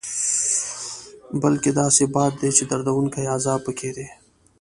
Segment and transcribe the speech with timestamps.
[1.41, 4.07] بلکې داسې باد دی چې دردوونکی عذاب پکې دی.